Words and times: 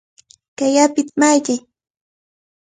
¡Kay 0.57 0.75
apita 0.83 1.13
malliy! 1.19 1.59